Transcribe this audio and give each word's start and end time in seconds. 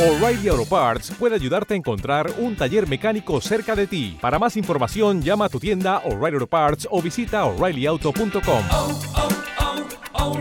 O'Reilly 0.00 0.48
Auto 0.48 0.64
Parts 0.64 1.12
puede 1.18 1.34
ayudarte 1.34 1.74
a 1.74 1.76
encontrar 1.76 2.32
un 2.38 2.56
taller 2.56 2.88
mecánico 2.88 3.38
cerca 3.42 3.76
de 3.76 3.86
ti. 3.86 4.16
Para 4.18 4.38
más 4.38 4.56
información, 4.56 5.20
llama 5.20 5.44
a 5.44 5.48
tu 5.50 5.60
tienda 5.60 5.98
O'Reilly 6.06 6.36
Auto 6.36 6.46
Parts 6.46 6.88
o 6.90 7.02
visita 7.02 7.44
oreillyauto.com. 7.44 8.64
Oh, 8.70 9.00
oh, 9.14 9.28
oh, 10.14 10.40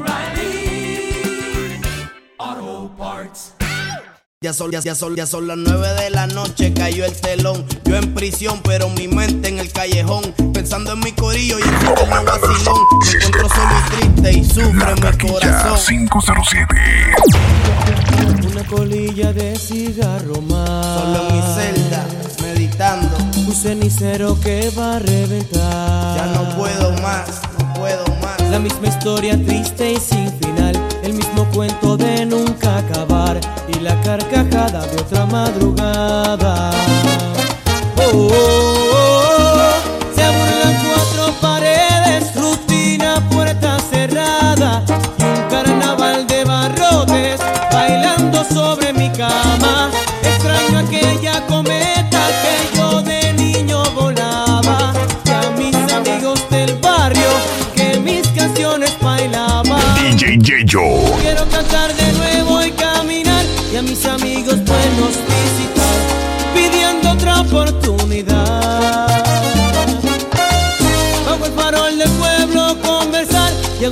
ya 4.41 4.53
son, 4.53 4.71
ya, 4.71 4.79
ya, 4.79 4.95
son, 4.95 5.17
ya 5.17 5.25
son 5.25 5.47
las 5.47 5.57
9 5.57 6.01
de 6.01 6.11
la 6.11 6.25
noche, 6.27 6.73
cayó 6.73 7.03
el 7.03 7.11
telón. 7.19 7.65
Yo 7.83 7.97
en 7.97 8.13
prisión, 8.13 8.61
pero 8.63 8.87
mi 8.87 9.09
mente 9.09 9.49
en 9.49 9.59
el 9.59 9.69
callejón. 9.73 10.33
Pensando 10.53 10.93
en 10.93 11.01
mi 11.01 11.11
corillo 11.11 11.59
y 11.59 11.63
en 11.63 11.81
su 11.81 11.87
vacilón. 11.87 12.79
Me 13.03 13.11
encuentro 13.25 13.49
solo 13.49 13.71
y 13.77 13.81
triste 13.89 14.31
y 14.39 14.45
sufre 14.45 14.95
mi 14.95 15.01
corazón. 15.29 15.77
507 15.85 16.75
una 18.59 18.69
colilla 18.69 19.31
de 19.33 19.55
cigarro 19.55 20.41
más. 20.41 21.01
Solo 21.01 21.29
en 21.29 21.35
mi 21.35 21.41
celda, 21.53 22.05
meditando. 22.41 23.17
Un 23.47 23.53
cenicero 23.53 24.39
que 24.39 24.71
va 24.77 24.95
a 24.95 24.99
reventar. 24.99 26.17
Ya 26.17 26.25
no 26.33 26.57
puedo 26.57 26.91
más, 27.01 27.41
no 27.57 27.73
puedo 27.73 28.05
más. 28.21 28.41
La 28.49 28.59
misma 28.59 28.87
historia 28.87 29.37
triste 29.45 29.93
y 29.93 29.97
sin 29.97 30.31
final. 30.39 30.75
El 31.03 31.13
mismo 31.13 31.45
cuento 31.53 31.95
de 31.95 32.25
nunca 32.25 32.79
acabar. 32.79 33.39
Y 33.67 33.79
la 33.79 33.99
carcajada 34.01 34.85
de 34.87 35.01
otra 35.01 35.25
madrugada. 35.25 36.71
Oh, 37.97 38.11
oh, 38.11 38.27
oh, 38.27 38.89
oh, 38.93 39.57
oh. 39.57 40.15
Se 40.15 40.23
aburren 40.23 40.77
cuatro 40.87 41.33
paredes, 41.39 42.35
rutina, 42.35 43.27
puerta 43.29 43.77
cerrada. 43.89 44.83
Y 45.17 45.23
un 45.23 45.49
carnaval. 45.49 45.98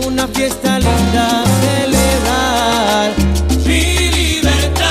una 0.05 0.27
fiesta 0.27 0.79
linda 0.79 1.43
celebrar 1.61 3.11
mi 3.65 4.09
libertad. 4.09 4.85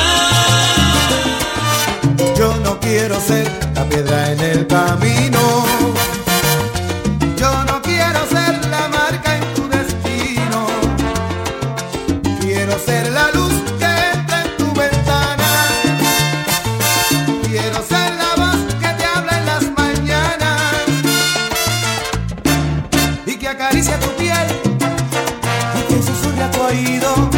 Yo 2.36 2.54
no 2.64 2.78
quiero 2.80 3.20
ser 3.20 3.50
la 3.74 3.84
piedra 3.84 4.32
en 4.32 4.40
el 4.40 4.66
camino. 4.66 5.64
Yo 7.36 7.64
no 7.64 7.82
quiero 7.82 8.26
ser 8.28 8.66
la 8.68 8.88
marca 8.88 9.36
en 9.36 9.54
tu 9.54 9.68
destino. 9.68 10.66
Quiero 12.40 12.78
ser 12.78 13.10
la 13.10 13.30
luz 13.32 13.54
que 13.78 13.90
entra 14.14 14.44
en 14.44 14.56
tu 14.56 14.66
ventana. 14.72 15.50
Quiero 17.48 17.82
ser 17.86 18.12
la 18.14 18.34
voz 18.36 18.74
que 18.80 18.88
te 18.98 19.04
habla 19.04 19.38
en 19.38 19.46
las 19.46 19.64
mañanas 19.76 20.82
y 23.26 23.36
que 23.36 23.48
acaricia 23.48 23.98
tu 24.00 24.08
piel 24.16 24.75
a 26.40 26.50
tu 26.50 26.60
oído, 26.62 27.30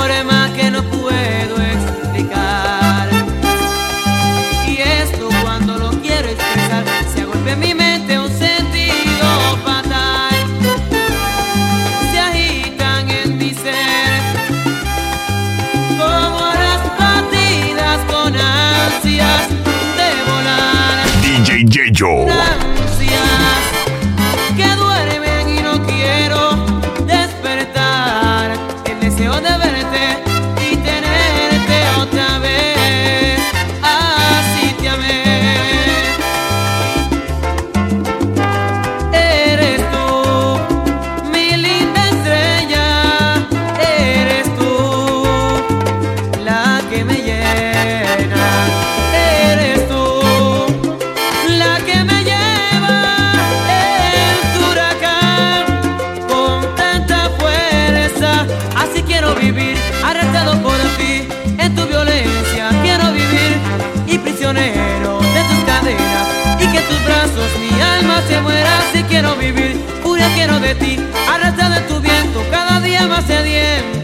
forma 0.00 0.39
tus 66.90 67.04
brazos 67.04 67.50
mi 67.60 67.80
alma 67.80 68.20
se 68.26 68.40
muera 68.40 68.70
si 68.92 69.02
quiero 69.04 69.36
vivir, 69.36 69.76
furia 70.02 70.28
quiero 70.34 70.58
de 70.58 70.74
ti, 70.74 70.98
arrastrada 71.28 71.78
en 71.78 71.86
tu 71.86 72.00
viento, 72.00 72.42
cada 72.50 72.80
día 72.80 73.06
más 73.06 73.24
sediento. 73.24 73.99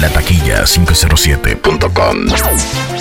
La 0.00 0.10
taquilla 0.10 0.66
507.com 0.66 2.95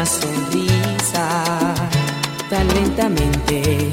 una 0.00 0.06
sonrisa 0.06 1.44
tan 2.48 2.66
lentamente. 2.68 3.92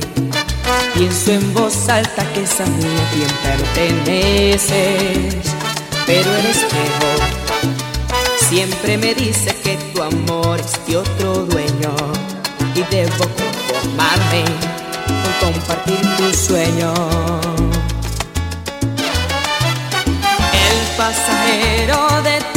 Pienso 0.94 1.32
en 1.34 1.54
voz 1.54 1.90
alta 1.90 2.24
que 2.34 2.44
es 2.44 2.60
mía 2.60 2.70
mí 2.78 2.96
a 2.96 3.10
quien 3.12 3.32
perteneces, 3.44 5.36
pero 6.06 6.34
el 6.34 6.46
espejo 6.46 7.10
siempre 8.50 8.98
me 8.98 9.16
dice 9.16 9.54
que 9.64 9.76
tu 9.94 10.02
amor 10.02 10.62
es 10.62 10.80
de 10.88 10.96
otro 10.96 11.46
dueño 11.46 11.94
y 12.74 12.84
debo 12.90 13.26
conformarme 13.42 14.46
con 15.42 15.52
compartir 15.52 16.02
tu 16.16 16.34
sueño. 16.34 16.94
El 20.54 20.78
pasajero 20.96 22.22
de 22.24 22.40
tu 22.54 22.57